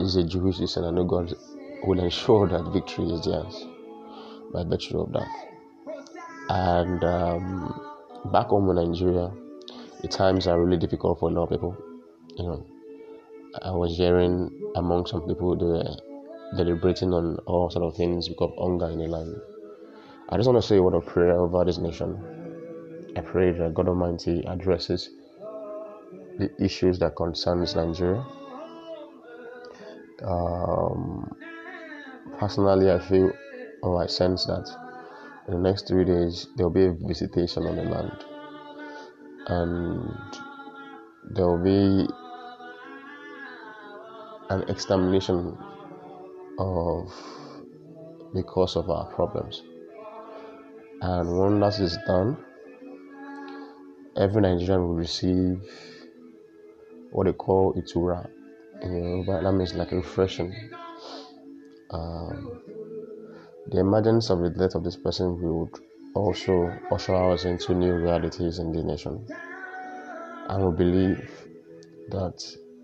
is 0.00 0.16
a 0.16 0.24
Jewish 0.24 0.56
citizen. 0.56 0.84
I 0.84 0.90
know 0.90 1.04
God 1.04 1.34
will 1.84 2.00
ensure 2.00 2.48
that 2.48 2.72
victory 2.72 3.06
is 3.06 3.24
theirs 3.24 3.66
by 4.52 4.64
virtue 4.64 5.00
of 5.00 5.12
that. 5.12 5.28
And 6.48 7.04
um, 7.04 7.80
back 8.32 8.46
home 8.46 8.70
in 8.70 8.76
Nigeria, 8.76 9.30
the 10.02 10.08
times 10.08 10.46
are 10.46 10.60
really 10.60 10.78
difficult 10.78 11.20
for 11.20 11.30
a 11.30 11.32
lot 11.32 11.44
of 11.44 11.50
people. 11.50 11.76
You 12.36 12.44
know, 12.44 12.66
I 13.62 13.70
was 13.72 13.96
hearing 13.96 14.50
among 14.76 15.06
some 15.06 15.22
people 15.26 15.56
they 15.56 15.64
were 15.64 15.96
deliberating 16.56 17.12
on 17.12 17.36
all 17.46 17.70
sort 17.70 17.84
of 17.84 17.96
things 17.96 18.28
because 18.28 18.52
of 18.56 18.62
hunger 18.62 18.88
in 18.90 18.98
the 18.98 19.06
land. 19.06 19.36
I 20.28 20.36
just 20.36 20.48
want 20.48 20.60
to 20.60 20.66
say 20.66 20.76
a 20.76 20.82
word 20.82 20.94
of 20.94 21.06
prayer 21.06 21.38
over 21.38 21.64
this 21.64 21.78
nation. 21.78 22.18
I 23.16 23.20
pray 23.20 23.50
that 23.52 23.74
God 23.74 23.88
Almighty 23.88 24.44
addresses 24.46 25.10
the 26.38 26.50
issues 26.62 26.98
that 27.00 27.16
concerns 27.16 27.74
Nigeria. 27.74 28.24
Um, 30.22 31.34
personally, 32.38 32.90
I 32.90 32.98
feel 32.98 33.32
or 33.82 34.02
I 34.02 34.06
sense 34.06 34.44
that 34.46 34.68
in 35.48 35.54
the 35.54 35.60
next 35.60 35.88
three 35.88 36.04
days 36.04 36.46
there 36.56 36.66
will 36.66 36.74
be 36.74 36.84
a 36.84 36.92
visitation 36.92 37.64
on 37.64 37.76
the 37.76 37.84
land, 37.84 38.24
and 39.46 40.14
there 41.30 41.46
will 41.46 41.64
be 41.64 42.08
an 44.50 44.68
extermination 44.68 45.56
of 46.58 47.12
the 48.34 48.42
because 48.42 48.76
of 48.76 48.90
our 48.90 49.06
problems. 49.06 49.62
And 51.02 51.38
when 51.38 51.60
that 51.60 51.80
is 51.80 51.96
done, 52.06 52.36
every 54.16 54.42
Nigerian 54.42 54.82
will 54.82 54.94
receive 54.94 55.62
what 57.10 57.24
they 57.24 57.32
call 57.32 57.74
itura. 57.74 58.28
You 58.82 58.88
know, 58.88 59.24
but 59.26 59.42
that 59.42 59.52
means 59.52 59.74
like 59.74 59.92
refreshing. 59.92 60.54
Um, 61.90 62.60
the 63.66 63.80
emergence 63.80 64.30
of 64.30 64.40
the 64.40 64.50
death 64.50 64.74
of 64.74 64.84
this 64.84 64.96
person 64.96 65.40
would 65.40 65.70
also 66.14 66.72
usher 66.90 67.14
us 67.14 67.44
into 67.44 67.74
new 67.74 67.94
realities 67.94 68.58
in 68.58 68.72
the 68.72 68.82
nation. 68.82 69.24
And 70.48 70.64
we 70.64 70.76
believe 70.76 71.30
that 72.08 72.42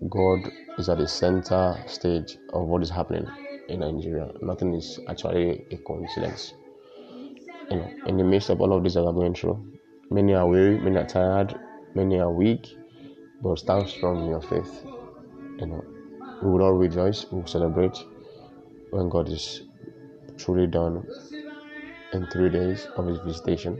God 0.09 0.51
is 0.77 0.87
at 0.89 0.99
the 0.99 1.07
center 1.07 1.75
stage 1.87 2.37
of 2.53 2.67
what 2.67 2.83
is 2.83 2.89
happening 2.89 3.27
in 3.67 3.79
Nigeria. 3.79 4.31
Nothing 4.41 4.73
is 4.75 4.99
actually 5.09 5.65
a 5.71 5.77
coincidence. 5.77 6.53
You 7.71 7.77
know, 7.77 7.91
in 8.05 8.17
the 8.17 8.23
midst 8.23 8.49
of 8.49 8.61
all 8.61 8.71
of 8.71 8.83
this 8.83 8.93
that 8.93 9.03
we're 9.03 9.11
going 9.13 9.33
through, 9.33 9.61
many 10.09 10.33
are 10.33 10.47
weary, 10.47 10.79
many 10.79 10.97
are 10.97 11.05
tired, 11.07 11.59
many 11.95 12.19
are 12.19 12.31
weak, 12.31 12.77
but 13.41 13.59
stand 13.59 13.89
strong 13.89 14.19
in 14.23 14.29
your 14.29 14.41
faith. 14.41 14.85
You 15.59 15.65
know, 15.65 15.85
we 16.41 16.51
will 16.51 16.61
all 16.61 16.73
rejoice, 16.73 17.25
we 17.31 17.39
will 17.39 17.47
celebrate 17.47 17.97
when 18.91 19.09
God 19.09 19.29
is 19.29 19.63
truly 20.37 20.67
done 20.67 21.05
in 22.13 22.27
three 22.27 22.49
days 22.49 22.87
of 22.95 23.07
His 23.07 23.19
visitation. 23.19 23.77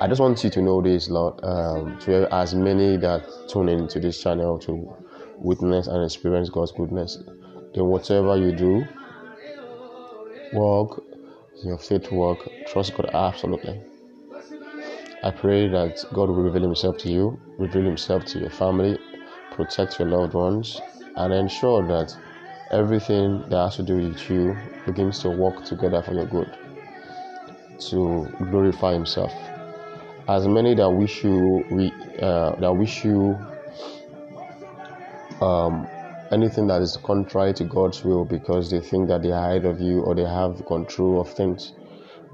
I 0.00 0.06
just 0.06 0.20
want 0.20 0.42
you 0.44 0.50
to 0.50 0.62
know 0.62 0.80
this, 0.80 1.10
Lord, 1.10 1.40
um, 1.42 1.98
to 2.00 2.32
as 2.32 2.54
many 2.54 2.96
that 2.98 3.26
tune 3.48 3.68
into 3.68 3.98
this 3.98 4.22
channel 4.22 4.58
to 4.60 4.94
witness 5.38 5.88
and 5.88 6.04
experience 6.04 6.50
God's 6.50 6.72
goodness 6.72 7.18
in 7.74 7.84
whatever 7.84 8.36
you 8.36 8.52
do. 8.52 8.86
Walk 10.52 11.04
your 11.64 11.78
faith 11.78 12.10
walk. 12.10 12.48
Trust 12.68 12.96
God 12.96 13.10
absolutely. 13.12 13.80
I 15.22 15.32
pray 15.32 15.68
that 15.68 16.04
God 16.12 16.28
will 16.28 16.42
reveal 16.42 16.62
Himself 16.62 16.96
to 16.98 17.10
you, 17.10 17.38
reveal 17.58 17.82
Himself 17.82 18.24
to 18.26 18.38
your 18.38 18.50
family, 18.50 18.98
protect 19.58 19.98
your 19.98 20.08
loved 20.08 20.34
ones, 20.34 20.80
and 21.16 21.34
ensure 21.34 21.86
that 21.88 22.16
everything 22.70 23.42
that 23.50 23.56
has 23.56 23.76
to 23.76 23.82
do 23.82 23.96
with 23.96 24.30
you 24.30 24.56
begins 24.86 25.18
to 25.20 25.30
work 25.30 25.64
together 25.64 26.00
for 26.00 26.14
your 26.14 26.26
good, 26.26 26.56
to 27.90 28.28
glorify 28.50 28.92
Himself. 28.92 29.34
As 30.28 30.46
many 30.46 30.74
that 30.76 30.88
wish 30.88 31.24
you, 31.24 31.64
uh, 32.22 32.54
that 32.60 32.72
wish 32.72 33.04
you 33.04 33.36
um, 35.40 35.88
anything 36.30 36.66
that 36.68 36.82
is 36.82 36.96
contrary 37.02 37.52
to 37.54 37.64
God's 37.64 38.04
will 38.04 38.24
because 38.24 38.70
they 38.70 38.80
think 38.80 39.08
that 39.08 39.22
they 39.22 39.32
are 39.32 39.50
ahead 39.50 39.64
of 39.64 39.80
you 39.80 40.02
or 40.02 40.14
they 40.14 40.24
have 40.24 40.64
control 40.66 41.20
of 41.20 41.32
things, 41.32 41.72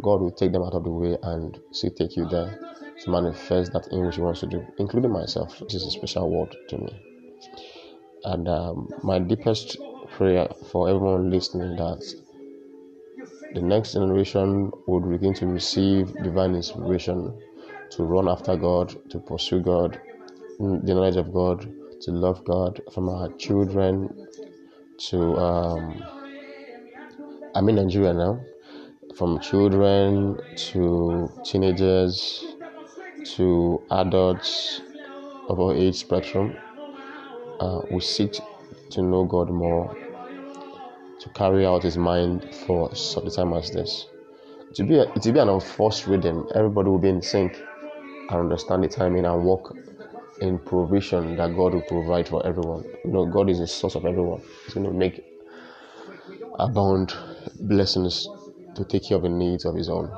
God 0.03 0.21
will 0.21 0.33
take 0.33 0.53
them 0.53 0.63
out 0.63 0.75
of 0.75 0.85
the 0.85 0.91
way 0.91 1.17
and 1.23 1.59
still 1.71 1.91
take 1.91 2.17
you 2.17 2.29
there 2.29 2.59
to 3.03 3.11
manifest 3.11 3.73
that 3.73 3.87
in 3.93 4.05
which 4.05 4.17
He 4.17 4.21
wants 4.21 4.41
to 4.41 4.47
do, 4.47 4.67
including 4.79 5.13
myself. 5.13 5.59
This 5.61 5.75
is 5.75 5.87
a 5.87 5.91
special 5.91 6.31
word 6.31 6.55
to 6.69 6.79
me. 6.79 7.14
And 8.25 8.49
um, 8.49 8.89
my 9.03 9.19
deepest 9.19 9.77
prayer 10.13 10.49
for 10.71 10.89
everyone 10.89 11.31
listening 11.31 11.77
that 11.77 12.03
the 13.55 13.61
next 13.63 13.93
generation 13.93 14.71
would 14.87 15.09
begin 15.11 15.35
to 15.35 15.47
receive 15.47 16.13
divine 16.23 16.55
inspiration 16.55 17.33
to 17.91 18.05
run 18.05 18.29
after 18.29 18.57
God, 18.57 18.95
to 19.11 19.19
pursue 19.19 19.61
God, 19.61 20.01
the 20.59 20.95
knowledge 20.95 21.17
of 21.17 21.33
God, 21.33 21.69
to 22.03 22.11
love 22.11 22.45
God 22.45 22.81
from 22.93 23.09
our 23.09 23.29
children 23.35 24.27
to 24.97 25.37
um, 25.37 26.05
I'm 27.55 27.69
in 27.69 27.77
Nigeria 27.77 28.13
now, 28.13 28.41
from 29.17 29.39
children 29.41 30.41
to 30.57 31.31
teenagers 31.45 32.45
to 33.37 33.83
adults 33.91 34.81
of 35.49 35.61
our 35.61 35.75
age 35.75 35.97
spectrum. 35.97 36.57
Uh, 37.61 37.81
we 37.91 38.01
seek 38.01 38.41
to 38.91 39.03
know 39.03 39.25
God 39.25 39.51
more, 39.51 39.95
to 41.21 41.29
carry 41.31 41.65
out 41.67 41.83
His 41.83 41.97
mind 41.97 42.55
for 42.67 42.95
such 42.95 43.25
a 43.25 43.31
time 43.31 43.53
as 43.53 43.71
this. 43.71 44.07
To 44.75 44.85
be 44.85 44.99
a, 44.99 45.07
to 45.07 45.33
be 45.33 45.39
an 45.39 45.49
enforced 45.49 46.07
rhythm, 46.07 46.49
everybody 46.55 46.89
will 46.89 46.99
be 46.99 47.09
in 47.09 47.23
sync 47.23 47.57
and 48.31 48.41
understand 48.41 48.83
the 48.83 48.89
timing 48.89 49.25
and 49.25 49.45
walk 49.45 49.77
in 50.41 50.59
provision 50.59 51.37
that 51.37 51.55
God 51.55 51.75
will 51.75 51.83
provide 51.83 52.29
for 52.29 52.45
everyone. 52.45 52.85
You 53.05 53.13
know, 53.13 53.27
God 53.27 53.49
is 53.51 53.61
the 53.61 53.67
source 53.67 53.95
of 53.95 54.05
everyone. 54.05 54.43
He's 54.65 54.75
going 54.75 54.87
to 54.87 54.93
make 54.93 55.25
abound 56.59 57.15
blessings 57.61 58.29
to 58.75 58.85
take 58.85 59.05
care 59.09 59.17
of 59.17 59.23
the 59.23 59.29
needs 59.29 59.65
of 59.65 59.77
His 59.77 59.89
own. 59.89 60.11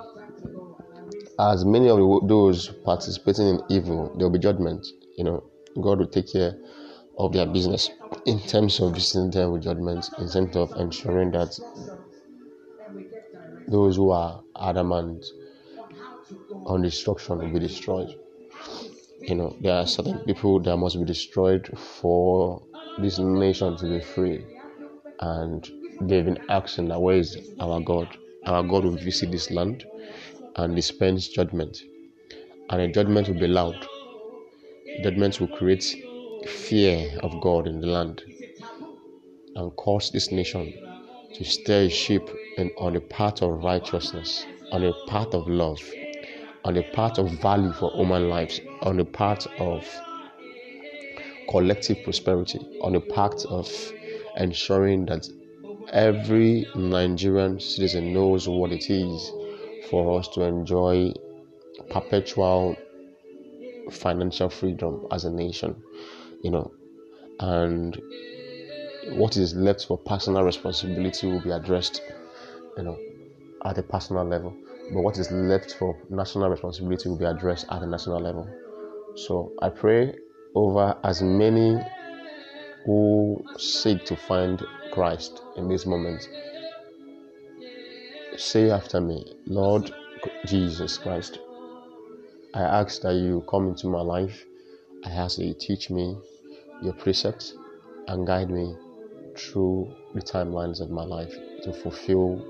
As 1.38 1.66
many 1.66 1.90
of 1.90 1.98
those 2.28 2.68
participating 2.84 3.48
in 3.48 3.60
evil, 3.68 4.14
there 4.16 4.26
will 4.26 4.32
be 4.32 4.38
judgment. 4.38 4.86
You 5.18 5.24
know, 5.24 5.44
God 5.82 5.98
will 5.98 6.06
take 6.06 6.32
care 6.32 6.54
of 7.18 7.32
their 7.32 7.46
business 7.46 7.90
in 8.26 8.38
terms 8.40 8.80
of 8.80 8.94
visiting 8.94 9.30
them 9.30 9.52
with 9.52 9.62
judgment, 9.62 10.08
in 10.18 10.28
terms 10.28 10.56
of 10.56 10.72
ensuring 10.76 11.30
that 11.32 11.58
those 13.68 13.96
who 13.96 14.10
are 14.10 14.42
adamant 14.60 15.24
on 16.66 16.82
destruction 16.82 17.38
will 17.38 17.52
be 17.52 17.58
destroyed 17.60 18.08
you 19.20 19.34
know 19.34 19.56
there 19.60 19.74
are 19.76 19.86
certain 19.86 20.18
people 20.20 20.60
that 20.60 20.76
must 20.76 20.98
be 20.98 21.04
destroyed 21.04 21.66
for 21.78 22.62
this 22.98 23.18
nation 23.18 23.76
to 23.76 23.86
be 23.86 24.00
free 24.00 24.46
and 25.20 25.70
they've 26.00 26.24
been 26.24 26.38
asking 26.48 26.88
that 26.88 27.00
where 27.00 27.16
is 27.16 27.36
our 27.60 27.80
God? 27.80 28.16
Our 28.46 28.62
God 28.62 28.84
will 28.84 28.96
visit 28.96 29.30
this 29.32 29.50
land 29.50 29.84
and 30.56 30.76
dispense 30.76 31.28
judgment. 31.28 31.78
And 32.70 32.80
the 32.82 32.88
judgment 32.88 33.28
will 33.28 33.38
be 33.40 33.48
loud. 33.48 33.86
Judgment 35.02 35.40
will 35.40 35.48
create 35.48 35.96
fear 36.46 37.18
of 37.22 37.40
God 37.40 37.66
in 37.66 37.80
the 37.80 37.86
land 37.86 38.22
and 39.56 39.74
cause 39.76 40.10
this 40.10 40.30
nation 40.30 40.72
to 41.34 41.44
steer 41.44 41.82
a 41.82 41.88
ship 41.88 42.28
on 42.78 42.96
a 42.96 43.00
path 43.00 43.42
of 43.42 43.62
righteousness, 43.62 44.46
on 44.72 44.84
a 44.84 44.92
path 45.06 45.34
of 45.34 45.48
love, 45.48 45.80
on 46.64 46.76
a 46.76 46.82
path 46.92 47.18
of 47.18 47.30
value 47.40 47.72
for 47.72 47.90
human 47.92 48.28
lives, 48.28 48.60
on 48.82 49.00
a 49.00 49.04
path 49.04 49.46
of 49.58 49.86
collective 51.50 52.02
prosperity, 52.04 52.58
on 52.82 52.94
a 52.94 53.00
path 53.00 53.44
of 53.46 53.70
ensuring 54.36 55.06
that 55.06 55.28
every 55.92 56.66
Nigerian 56.74 57.60
citizen 57.60 58.12
knows 58.12 58.48
what 58.48 58.72
it 58.72 58.90
is 58.90 59.32
for 59.88 60.18
us 60.18 60.28
to 60.28 60.42
enjoy 60.42 61.12
perpetual 61.90 62.76
financial 63.90 64.48
freedom 64.48 65.06
as 65.12 65.24
a 65.24 65.30
nation, 65.30 65.76
you 66.46 66.52
know, 66.52 66.70
and 67.40 68.00
what 69.18 69.36
is 69.36 69.52
left 69.56 69.84
for 69.84 69.98
personal 69.98 70.44
responsibility 70.44 71.26
will 71.26 71.40
be 71.40 71.50
addressed, 71.50 72.00
you 72.76 72.84
know, 72.84 72.96
at 73.64 73.76
a 73.78 73.82
personal 73.82 74.24
level. 74.24 74.56
But 74.92 75.02
what 75.02 75.18
is 75.18 75.28
left 75.32 75.74
for 75.74 75.98
national 76.08 76.48
responsibility 76.48 77.08
will 77.08 77.16
be 77.16 77.24
addressed 77.24 77.66
at 77.68 77.82
a 77.82 77.86
national 77.86 78.20
level. 78.20 78.48
So 79.16 79.52
I 79.60 79.70
pray 79.70 80.14
over 80.54 80.96
as 81.02 81.20
many 81.20 81.84
who 82.84 83.44
seek 83.58 84.04
to 84.04 84.14
find 84.14 84.64
Christ 84.92 85.42
in 85.56 85.68
this 85.68 85.84
moment. 85.84 86.28
Say 88.36 88.70
after 88.70 89.00
me, 89.00 89.34
Lord 89.46 89.90
Jesus 90.44 90.96
Christ, 90.96 91.40
I 92.54 92.62
ask 92.62 93.02
that 93.02 93.14
you 93.14 93.44
come 93.50 93.66
into 93.66 93.88
my 93.88 94.00
life. 94.00 94.44
I 95.04 95.10
ask 95.10 95.38
that 95.38 95.44
you 95.44 95.54
teach 95.54 95.90
me 95.90 96.16
your 96.82 96.92
precepts 96.94 97.54
and 98.08 98.26
guide 98.26 98.50
me 98.50 98.76
through 99.36 99.94
the 100.14 100.20
timelines 100.20 100.80
of 100.80 100.90
my 100.90 101.04
life 101.04 101.34
to 101.62 101.72
fulfill 101.72 102.44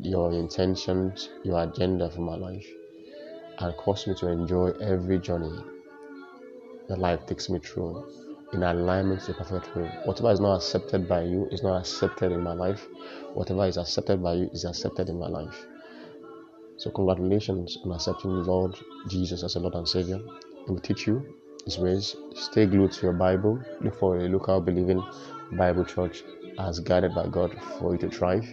your 0.00 0.32
intentions, 0.32 1.28
your 1.44 1.62
agenda 1.62 2.10
for 2.10 2.20
my 2.20 2.36
life, 2.36 2.66
and 3.58 3.76
cause 3.76 4.06
me 4.06 4.14
to 4.14 4.28
enjoy 4.28 4.70
every 4.80 5.18
journey 5.18 5.52
that 6.88 6.98
life 6.98 7.24
takes 7.26 7.48
me 7.48 7.58
through 7.58 8.04
in 8.52 8.62
alignment 8.62 9.20
to 9.22 9.32
the 9.32 9.34
perfect 9.34 9.74
will. 9.74 9.86
Whatever 10.04 10.30
is 10.30 10.40
not 10.40 10.56
accepted 10.56 11.08
by 11.08 11.22
you 11.22 11.48
is 11.50 11.62
not 11.62 11.80
accepted 11.80 12.32
in 12.32 12.42
my 12.42 12.52
life. 12.52 12.86
Whatever 13.34 13.66
is 13.66 13.76
accepted 13.76 14.22
by 14.22 14.34
you 14.34 14.50
is 14.52 14.64
accepted 14.64 15.08
in 15.08 15.18
my 15.18 15.28
life. 15.28 15.66
So, 16.76 16.90
congratulations 16.90 17.78
on 17.84 17.92
accepting 17.92 18.44
Lord 18.44 18.76
Jesus 19.08 19.42
as 19.42 19.56
a 19.56 19.60
Lord 19.60 19.74
and 19.74 19.88
Savior. 19.88 20.20
He 20.66 20.70
will 20.70 20.80
teach 20.80 21.06
you 21.06 21.34
His 21.66 21.78
ways. 21.78 22.14
Stay 22.36 22.64
glued 22.64 22.92
to 22.92 23.02
your 23.02 23.12
Bible. 23.12 23.60
Look 23.80 23.96
for 23.96 24.18
a 24.18 24.28
local 24.28 24.60
believing 24.60 25.02
Bible 25.50 25.84
church 25.84 26.22
as 26.60 26.78
guided 26.78 27.12
by 27.12 27.26
God 27.26 27.60
for 27.80 27.92
you 27.92 27.98
to 28.02 28.08
thrive. 28.08 28.46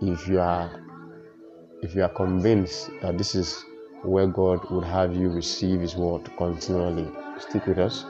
If 0.00 0.28
you 0.28 0.38
are 0.38 0.70
if 1.82 1.96
you 1.96 2.04
are 2.04 2.08
convinced 2.08 2.90
that 3.02 3.18
this 3.18 3.34
is 3.34 3.64
where 4.02 4.28
God 4.28 4.70
would 4.70 4.84
have 4.84 5.16
you 5.16 5.28
receive 5.30 5.80
His 5.80 5.96
word 5.96 6.30
continually, 6.36 7.10
stick 7.40 7.66
with 7.66 7.80
us. 7.80 8.04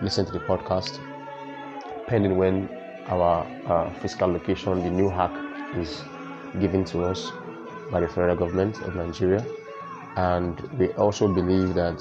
Listen 0.00 0.24
to 0.24 0.32
the 0.32 0.40
podcast. 0.40 0.98
Pending 2.06 2.38
when 2.38 2.66
our 3.08 3.46
uh, 3.66 3.90
physical 4.00 4.32
location, 4.32 4.82
the 4.82 4.90
new 4.90 5.10
hack, 5.10 5.32
is 5.76 6.02
given 6.60 6.82
to 6.86 7.04
us 7.04 7.30
by 7.92 8.00
the 8.00 8.08
federal 8.08 8.36
government 8.36 8.80
of 8.80 8.96
Nigeria. 8.96 9.44
And 10.16 10.58
we 10.78 10.88
also 10.94 11.28
believe 11.28 11.74
that 11.74 12.00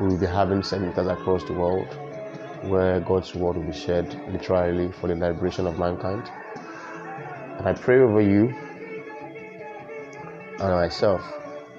we 0.00 0.08
will 0.08 0.18
be 0.18 0.26
having 0.26 0.62
centers 0.62 1.06
across 1.06 1.44
the 1.44 1.52
world 1.52 1.88
where 2.62 3.00
God's 3.00 3.34
word 3.34 3.56
will 3.56 3.64
be 3.64 3.72
shared 3.72 4.14
literally 4.30 4.92
for 4.92 5.08
the 5.08 5.14
liberation 5.14 5.66
of 5.66 5.78
mankind. 5.78 6.30
And 7.58 7.68
I 7.68 7.72
pray 7.74 7.98
over 7.98 8.20
you 8.20 8.54
and 10.58 10.74
myself 10.74 11.22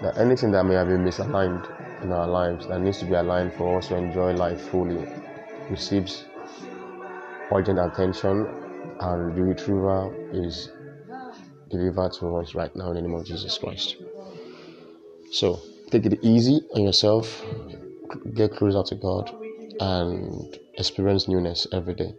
that 0.01 0.17
anything 0.17 0.51
that 0.51 0.65
may 0.65 0.75
have 0.75 0.87
been 0.87 1.03
misaligned 1.03 1.65
in 2.03 2.11
our 2.11 2.27
lives 2.27 2.67
that 2.67 2.81
needs 2.81 2.99
to 2.99 3.05
be 3.05 3.13
aligned 3.13 3.53
for 3.53 3.77
us 3.77 3.87
to 3.87 3.95
enjoy 3.95 4.33
life 4.33 4.59
fully 4.69 5.07
receives 5.69 6.25
urgent 7.53 7.79
attention 7.79 8.45
and 8.99 9.35
the 9.35 9.41
retrieval 9.41 10.13
is 10.33 10.69
delivered 11.69 12.11
to 12.13 12.37
us 12.37 12.55
right 12.55 12.75
now 12.75 12.89
in 12.89 12.95
the 12.95 13.01
name 13.01 13.15
of 13.15 13.25
Jesus 13.25 13.57
Christ. 13.57 13.95
So 15.31 15.59
take 15.89 16.05
it 16.05 16.19
easy 16.23 16.61
on 16.75 16.83
yourself, 16.83 17.43
get 18.33 18.55
closer 18.55 18.83
to 18.83 18.95
God, 18.95 19.35
and 19.79 20.59
experience 20.77 21.27
newness 21.27 21.67
every 21.71 21.93
day. 21.95 22.13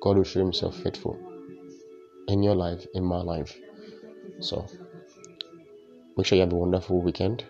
God 0.00 0.16
will 0.16 0.24
show 0.24 0.40
Himself 0.40 0.76
faithful 0.76 1.18
in 2.28 2.42
your 2.42 2.54
life, 2.54 2.86
in 2.94 3.04
my 3.04 3.20
life. 3.20 3.56
So 4.40 4.68
make 6.16 6.26
sure 6.26 6.36
you 6.36 6.42
have 6.42 6.52
a 6.52 6.56
wonderful 6.56 7.00
weekend 7.00 7.44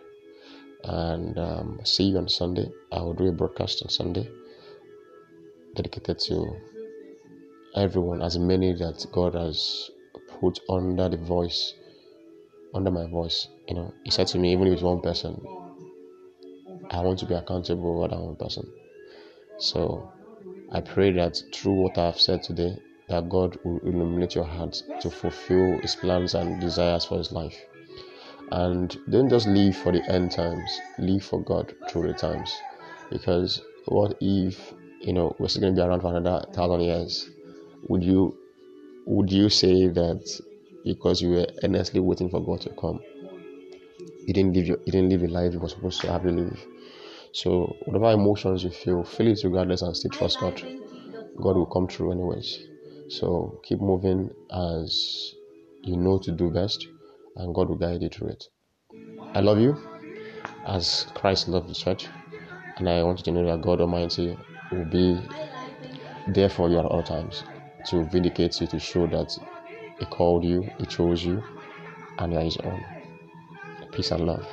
and 0.85 1.39
um, 1.39 1.81
see 1.85 2.05
you 2.05 2.19
on 2.19 2.29
Sunday. 2.29 2.71
I 2.93 3.01
will 3.01 3.15
do 3.15 3.29
a 3.29 3.33
broadcast 3.33 3.83
on 3.83 3.89
Sunday 3.89 4.31
dedicated 5.75 6.19
to 6.19 6.57
everyone, 7.75 8.23
as 8.23 8.39
many 8.39 8.73
that 8.73 9.05
God 9.13 9.35
has 9.35 9.91
put 10.41 10.61
under 10.71 11.09
the 11.09 11.17
voice, 11.19 11.75
under 12.75 12.91
my 12.91 13.07
voice. 13.07 13.49
You 13.69 13.75
know, 13.75 13.95
He 14.05 14.11
said 14.11 14.29
to 14.29 14.39
me, 14.39 14.53
even 14.53 14.67
if 14.69 14.75
it's 14.75 14.83
one 14.83 15.01
person, 15.01 15.41
I 16.91 17.01
want 17.01 17.19
to 17.21 17.27
be 17.27 17.35
accountable 17.35 18.01
for 18.01 18.09
that 18.09 18.21
one 18.21 18.37
person. 18.37 18.71
So 19.59 20.13
I 20.71 20.81
pray 20.81 21.13
that 21.13 21.41
through 21.53 21.75
what 21.75 21.99
I've 21.99 22.21
said 22.21 22.43
today, 22.43 22.77
that 23.09 23.29
God 23.29 23.59
will 23.65 23.79
illuminate 23.81 24.35
your 24.35 24.45
heart 24.45 24.83
to 25.01 25.11
fulfill 25.11 25.79
His 25.79 25.97
plans 25.97 26.35
and 26.35 26.61
desires 26.61 27.05
for 27.05 27.19
His 27.19 27.33
life. 27.33 27.57
And 28.53 28.97
don't 29.11 29.29
just 29.29 29.47
live 29.49 29.77
for 29.77 29.93
the 29.93 30.05
end 30.11 30.31
times, 30.31 30.81
live 30.99 31.25
for 31.25 31.43
God 31.43 31.75
through 31.89 32.09
the 32.09 32.15
times. 32.15 32.55
Because 33.11 33.61
what 33.87 34.17
if, 34.21 34.73
you 35.01 35.13
know, 35.13 35.35
we're 35.39 35.49
still 35.49 35.63
going 35.63 35.77
to 35.77 35.83
be 35.83 35.87
around 35.87 36.01
for 36.01 36.15
another 36.17 36.47
thousand 36.53 36.81
years? 36.83 37.29
Would 37.89 38.03
you 38.03 38.37
would 39.07 39.31
you 39.31 39.49
say 39.49 39.87
that 39.87 40.41
because 40.85 41.23
you 41.23 41.31
were 41.31 41.47
earnestly 41.63 42.01
waiting 42.01 42.29
for 42.29 42.41
God 42.41 42.61
to 42.63 42.71
come, 42.71 43.01
you 44.27 44.35
didn't 44.35 44.55
live 44.55 44.67
your, 44.67 44.79
you 44.85 44.93
didn't 44.93 45.11
live 45.11 45.21
the 45.21 45.29
life 45.29 45.53
you 45.53 45.61
were 45.61 45.69
supposed 45.69 46.01
to 46.01 46.11
have 46.11 46.23
to 46.25 46.31
live? 46.31 46.67
So 47.37 47.77
whatever 47.85 48.13
emotions 48.13 48.65
you 48.65 48.71
feel, 48.71 49.05
feel 49.05 49.27
it 49.27 49.45
regardless 49.45 49.83
and 49.83 49.95
still 49.95 50.11
trust 50.11 50.41
God. 50.41 50.55
God 51.37 51.57
will 51.57 51.67
come 51.67 51.87
through 51.87 52.13
anyways. 52.13 52.67
So 53.09 53.61
keep 53.63 53.79
moving 53.79 54.31
as 54.51 55.35
you 55.83 55.99
know 55.99 56.19
to 56.21 56.33
do 56.33 56.49
best, 56.49 56.89
and 57.37 57.55
God 57.55 57.69
will 57.69 57.77
guide 57.77 58.01
you 58.01 58.09
through 58.09 58.29
it. 58.29 58.45
I 59.35 59.41
love 59.41 59.61
you 59.61 59.77
as 60.67 61.09
Christ 61.15 61.49
loved 61.49 61.69
the 61.69 61.75
church, 61.75 62.09
and 62.79 62.89
I 62.89 63.03
want 63.03 63.19
you 63.19 63.25
to 63.25 63.33
know 63.33 63.47
that 63.55 63.61
God 63.61 63.83
Almighty 63.83 64.35
will 64.73 64.87
be 64.87 65.21
there 66.29 66.49
for 66.49 66.71
you 66.71 66.79
at 66.79 66.87
all 66.87 67.03
times 67.03 67.45
to 67.91 68.05
vindicate 68.05 68.59
you, 68.63 68.67
to 68.69 68.79
show 68.79 69.07
that 69.09 69.31
He 69.99 70.07
called 70.07 70.43
you, 70.43 70.67
He 70.79 70.87
chose 70.87 71.23
you, 71.23 71.43
and 72.19 72.33
you 72.33 72.39
are 72.39 72.45
His 72.45 72.57
own. 72.57 72.83
Peace 73.93 74.11
and 74.11 74.25
love. 74.25 74.47